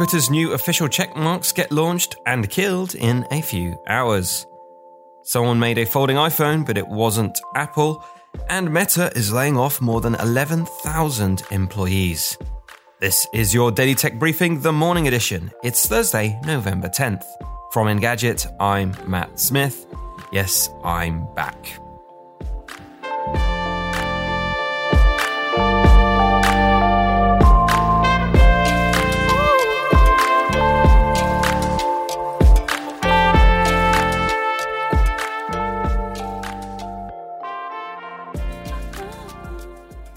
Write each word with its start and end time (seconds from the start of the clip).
Twitter's 0.00 0.30
new 0.30 0.52
official 0.52 0.88
check 0.88 1.14
marks 1.14 1.52
get 1.52 1.70
launched 1.70 2.16
and 2.24 2.48
killed 2.48 2.94
in 2.94 3.26
a 3.30 3.42
few 3.42 3.78
hours. 3.86 4.46
Someone 5.24 5.58
made 5.58 5.76
a 5.76 5.84
folding 5.84 6.16
iPhone, 6.16 6.64
but 6.64 6.78
it 6.78 6.88
wasn't 6.88 7.38
Apple, 7.54 8.02
and 8.48 8.72
Meta 8.72 9.12
is 9.14 9.30
laying 9.30 9.58
off 9.58 9.82
more 9.82 10.00
than 10.00 10.14
11,000 10.14 11.42
employees. 11.50 12.38
This 12.98 13.26
is 13.34 13.52
your 13.52 13.70
Daily 13.70 13.94
Tech 13.94 14.18
Briefing, 14.18 14.62
the 14.62 14.72
morning 14.72 15.06
edition. 15.06 15.50
It's 15.62 15.86
Thursday, 15.86 16.40
November 16.46 16.88
10th. 16.88 17.24
From 17.70 17.86
Engadget, 17.88 18.50
I'm 18.58 18.96
Matt 19.06 19.38
Smith. 19.38 19.84
Yes, 20.32 20.70
I'm 20.82 21.26
back. 21.34 21.78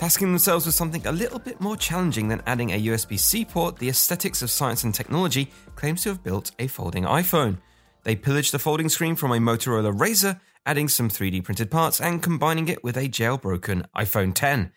Tasking 0.04 0.34
themselves 0.34 0.66
with 0.66 0.76
something 0.76 1.08
a 1.08 1.14
little 1.14 1.40
bit 1.40 1.62
more 1.62 1.78
challenging 1.78 2.28
than 2.28 2.44
adding 2.46 2.72
a 2.72 2.88
USB 2.88 3.18
C 3.18 3.46
port, 3.46 3.78
the 3.78 3.88
Aesthetics 3.88 4.42
of 4.42 4.52
Science 4.52 4.84
and 4.84 4.94
Technology 4.94 5.50
claims 5.78 6.04
to 6.04 6.10
have 6.10 6.22
built 6.22 6.52
a 6.60 6.68
folding 6.68 7.06
iPhone. 7.06 7.60
They 8.04 8.18
pillaged 8.18 8.52
the 8.52 8.60
folding 8.60 8.90
screen 8.90 9.16
from 9.16 9.32
a 9.32 9.38
Motorola 9.38 9.98
Razr, 9.98 10.42
adding 10.66 10.90
some 10.90 11.08
3D 11.08 11.46
printed 11.46 11.72
parts 11.72 12.02
and 12.02 12.22
combining 12.22 12.68
it 12.68 12.84
with 12.84 12.98
a 12.98 13.08
jailbroken 13.08 13.86
iPhone 13.96 14.34
10. 14.36 14.74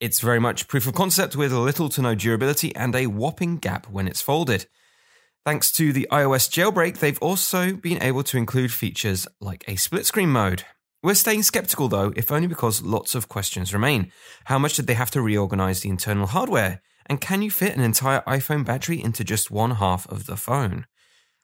It's 0.00 0.20
very 0.20 0.40
much 0.40 0.66
proof 0.66 0.86
of 0.86 0.94
concept 0.94 1.36
with 1.36 1.52
little 1.52 1.90
to 1.90 2.00
no 2.00 2.14
durability 2.14 2.74
and 2.74 2.96
a 2.96 3.06
whopping 3.06 3.58
gap 3.58 3.86
when 3.90 4.08
it's 4.08 4.22
folded. 4.22 4.64
Thanks 5.44 5.70
to 5.72 5.92
the 5.92 6.08
iOS 6.10 6.48
jailbreak, 6.48 7.00
they've 7.00 7.18
also 7.18 7.74
been 7.74 8.02
able 8.02 8.22
to 8.22 8.38
include 8.38 8.72
features 8.72 9.28
like 9.42 9.62
a 9.68 9.76
split 9.76 10.06
screen 10.06 10.30
mode. 10.30 10.64
We're 11.02 11.14
staying 11.14 11.44
skeptical 11.44 11.88
though, 11.88 12.12
if 12.14 12.30
only 12.30 12.46
because 12.46 12.82
lots 12.82 13.14
of 13.14 13.26
questions 13.26 13.72
remain. 13.72 14.12
How 14.44 14.58
much 14.58 14.76
did 14.76 14.86
they 14.86 14.94
have 14.94 15.10
to 15.12 15.22
reorganize 15.22 15.80
the 15.80 15.88
internal 15.88 16.26
hardware? 16.26 16.82
And 17.06 17.22
can 17.22 17.40
you 17.40 17.50
fit 17.50 17.74
an 17.74 17.82
entire 17.82 18.20
iPhone 18.26 18.66
battery 18.66 19.02
into 19.02 19.24
just 19.24 19.50
one 19.50 19.72
half 19.72 20.06
of 20.10 20.26
the 20.26 20.36
phone? 20.36 20.84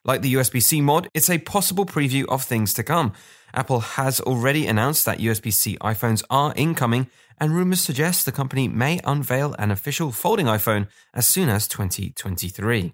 Like 0.04 0.20
the 0.20 0.34
USB 0.34 0.62
C 0.62 0.82
mod, 0.82 1.08
it's 1.14 1.30
a 1.30 1.38
possible 1.38 1.86
preview 1.86 2.26
of 2.28 2.44
things 2.44 2.74
to 2.74 2.82
come. 2.82 3.14
Apple 3.54 3.80
has 3.80 4.20
already 4.20 4.66
announced 4.66 5.06
that 5.06 5.20
USB 5.20 5.50
C 5.50 5.78
iPhones 5.80 6.22
are 6.28 6.52
incoming, 6.54 7.08
and 7.40 7.52
rumors 7.52 7.80
suggest 7.80 8.26
the 8.26 8.32
company 8.32 8.68
may 8.68 9.00
unveil 9.04 9.54
an 9.58 9.70
official 9.70 10.12
folding 10.12 10.46
iPhone 10.46 10.86
as 11.14 11.26
soon 11.26 11.48
as 11.48 11.66
2023. 11.66 12.92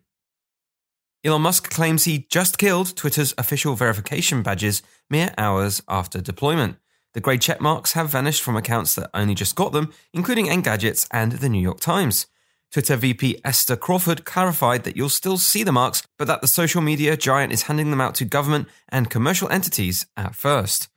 Elon 1.24 1.42
Musk 1.42 1.70
claims 1.70 2.02
he 2.02 2.26
just 2.30 2.58
killed 2.58 2.96
Twitter's 2.96 3.32
official 3.38 3.76
verification 3.76 4.42
badges 4.42 4.82
mere 5.08 5.32
hours 5.38 5.80
after 5.86 6.20
deployment. 6.20 6.78
The 7.14 7.20
grey 7.20 7.38
check 7.38 7.60
marks 7.60 7.92
have 7.92 8.08
vanished 8.08 8.42
from 8.42 8.56
accounts 8.56 8.96
that 8.96 9.10
only 9.14 9.36
just 9.36 9.54
got 9.54 9.70
them, 9.70 9.92
including 10.12 10.46
Engadgets 10.46 11.06
and 11.12 11.32
the 11.32 11.48
New 11.48 11.60
York 11.60 11.78
Times. 11.78 12.26
Twitter 12.72 12.96
VP 12.96 13.38
Esther 13.44 13.76
Crawford 13.76 14.24
clarified 14.24 14.82
that 14.82 14.96
you'll 14.96 15.08
still 15.08 15.38
see 15.38 15.62
the 15.62 15.70
marks, 15.70 16.02
but 16.18 16.26
that 16.26 16.40
the 16.40 16.48
social 16.48 16.80
media 16.80 17.16
giant 17.16 17.52
is 17.52 17.62
handing 17.62 17.90
them 17.90 18.00
out 18.00 18.16
to 18.16 18.24
government 18.24 18.66
and 18.88 19.08
commercial 19.08 19.48
entities 19.50 20.06
at 20.16 20.34
first. 20.34 20.88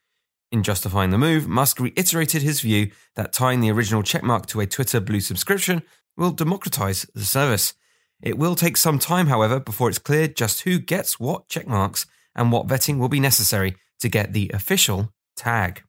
In 0.51 0.63
justifying 0.63 1.11
the 1.11 1.19
move, 1.19 1.47
Musk 1.47 1.79
reiterated 1.79 2.41
his 2.41 2.61
view 2.61 2.89
that 3.15 3.33
tying 3.33 3.59
the 3.59 3.71
original 3.71 4.01
checkmark 4.01 4.47
to 4.47 4.61
a 4.61 4.65
Twitter 4.65 4.99
Blue 4.99 5.19
subscription 5.19 5.83
will 6.17 6.31
democratize 6.31 7.05
the 7.13 7.25
service. 7.25 7.75
It 8.21 8.37
will 8.37 8.55
take 8.55 8.77
some 8.77 8.99
time, 8.99 9.27
however, 9.27 9.59
before 9.59 9.89
it's 9.89 9.99
clear 9.99 10.27
just 10.27 10.61
who 10.61 10.79
gets 10.79 11.19
what 11.19 11.47
checkmarks 11.47 12.05
and 12.35 12.51
what 12.51 12.67
vetting 12.67 12.99
will 12.99 13.09
be 13.09 13.19
necessary 13.19 13.75
to 13.99 14.09
get 14.09 14.33
the 14.33 14.51
official 14.53 15.11
tag. 15.35 15.83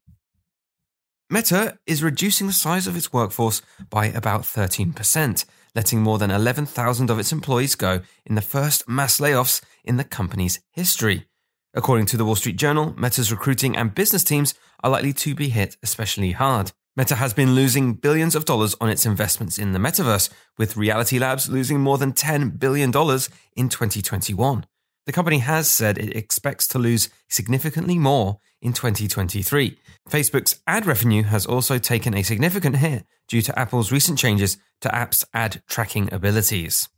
Meta 1.29 1.77
is 1.87 2.05
reducing 2.05 2.47
the 2.47 2.53
size 2.53 2.87
of 2.87 2.97
its 2.97 3.13
workforce 3.13 3.61
by 3.91 4.07
about 4.07 4.43
13%, 4.43 5.45
letting 5.75 6.01
more 6.01 6.19
than 6.19 6.31
11,000 6.31 7.11
of 7.11 7.19
its 7.19 7.33
employees 7.33 7.75
go 7.75 8.01
in 8.25 8.37
the 8.37 8.41
first 8.41 8.89
mass 8.89 9.19
layoffs 9.19 9.61
in 9.85 9.97
the 9.97 10.05
company's 10.05 10.61
history. 10.71 11.27
According 11.75 12.07
to 12.07 12.17
the 12.17 12.25
Wall 12.25 12.37
Street 12.37 12.57
Journal, 12.57 12.95
Meta's 12.97 13.33
recruiting 13.33 13.77
and 13.77 13.95
business 13.95 14.23
teams 14.23 14.55
are 14.85 14.91
likely 14.91 15.13
to 15.15 15.35
be 15.35 15.49
hit 15.49 15.77
especially 15.83 16.33
hard. 16.33 16.73
Meta 16.97 17.17
has 17.17 17.35
been 17.35 17.55
losing 17.55 17.93
billions 17.93 18.35
of 18.35 18.47
dollars 18.47 18.75
on 18.81 18.89
its 18.89 19.05
investments 19.05 19.59
in 19.59 19.73
the 19.73 19.79
metaverse, 19.79 20.31
with 20.57 20.79
Reality 20.79 21.19
Labs 21.19 21.47
losing 21.47 21.79
more 21.79 21.99
than 21.99 22.15
$10 22.15 22.59
billion 22.59 22.89
in 22.89 23.69
2021. 23.69 24.65
The 25.05 25.13
company 25.13 25.39
has 25.39 25.71
said 25.71 25.99
it 25.99 26.17
expects 26.17 26.67
to 26.69 26.79
lose 26.79 27.11
significantly 27.29 27.99
more 27.99 28.39
in 28.63 28.73
2023. 28.73 29.79
Facebook's 30.09 30.59
ad 30.67 30.87
revenue 30.87 31.25
has 31.25 31.45
also 31.45 31.77
taken 31.77 32.17
a 32.17 32.23
significant 32.23 32.77
hit 32.77 33.05
due 33.29 33.43
to 33.43 33.57
Apple's 33.59 33.93
recent 33.93 34.19
changes 34.19 34.57
to 34.81 34.89
apps' 34.89 35.23
ad 35.35 35.63
tracking 35.69 36.11
abilities. 36.13 36.89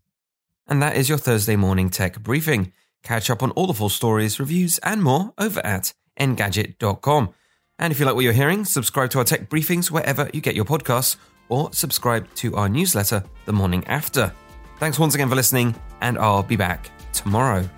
And 0.68 0.80
that 0.80 0.96
is 0.96 1.08
your 1.08 1.18
Thursday 1.18 1.56
morning 1.56 1.90
tech 1.90 2.20
briefing. 2.20 2.72
Catch 3.02 3.30
up 3.30 3.42
on 3.42 3.50
all 3.52 3.66
the 3.66 3.74
full 3.74 3.88
stories, 3.88 4.38
reviews, 4.38 4.78
and 4.78 5.02
more 5.02 5.32
over 5.38 5.64
at 5.66 5.92
engadget.com. 6.20 7.34
And 7.78 7.92
if 7.92 8.00
you 8.00 8.06
like 8.06 8.14
what 8.14 8.24
you're 8.24 8.32
hearing, 8.32 8.64
subscribe 8.64 9.10
to 9.10 9.18
our 9.18 9.24
tech 9.24 9.48
briefings 9.48 9.90
wherever 9.90 10.28
you 10.32 10.40
get 10.40 10.56
your 10.56 10.64
podcasts 10.64 11.16
or 11.48 11.72
subscribe 11.72 12.32
to 12.34 12.56
our 12.56 12.68
newsletter 12.68 13.22
the 13.46 13.52
morning 13.52 13.84
after. 13.86 14.32
Thanks 14.78 14.98
once 14.98 15.14
again 15.14 15.28
for 15.28 15.36
listening, 15.36 15.74
and 16.00 16.18
I'll 16.18 16.42
be 16.42 16.56
back 16.56 16.90
tomorrow. 17.12 17.68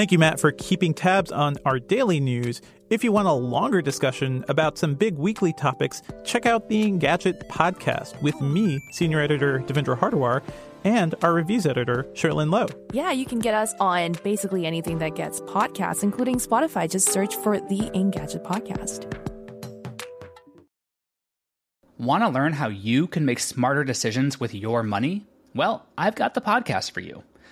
Thank 0.00 0.12
you, 0.12 0.18
Matt, 0.18 0.40
for 0.40 0.50
keeping 0.52 0.94
tabs 0.94 1.30
on 1.30 1.56
our 1.66 1.78
daily 1.78 2.20
news. 2.20 2.62
If 2.88 3.04
you 3.04 3.12
want 3.12 3.28
a 3.28 3.32
longer 3.32 3.82
discussion 3.82 4.46
about 4.48 4.78
some 4.78 4.94
big 4.94 5.18
weekly 5.18 5.52
topics, 5.52 6.00
check 6.24 6.46
out 6.46 6.70
the 6.70 6.90
Engadget 6.90 7.46
podcast 7.48 8.18
with 8.22 8.40
me, 8.40 8.80
senior 8.92 9.20
editor 9.20 9.58
Devendra 9.58 9.98
Hardawar, 9.98 10.42
and 10.84 11.14
our 11.22 11.34
reviews 11.34 11.66
editor, 11.66 12.04
Cherlynn 12.14 12.50
Low. 12.50 12.66
Yeah, 12.94 13.12
you 13.12 13.26
can 13.26 13.40
get 13.40 13.52
us 13.52 13.74
on 13.78 14.12
basically 14.24 14.64
anything 14.64 15.00
that 15.00 15.16
gets 15.16 15.42
podcasts, 15.42 16.02
including 16.02 16.36
Spotify. 16.36 16.90
Just 16.90 17.10
search 17.10 17.36
for 17.36 17.58
the 17.58 17.90
Engadget 17.92 18.42
podcast. 18.42 19.04
Want 21.98 22.24
to 22.24 22.30
learn 22.30 22.54
how 22.54 22.68
you 22.68 23.06
can 23.06 23.26
make 23.26 23.38
smarter 23.38 23.84
decisions 23.84 24.40
with 24.40 24.54
your 24.54 24.82
money? 24.82 25.26
Well, 25.54 25.84
I've 25.98 26.14
got 26.14 26.32
the 26.32 26.40
podcast 26.40 26.92
for 26.92 27.00
you. 27.00 27.22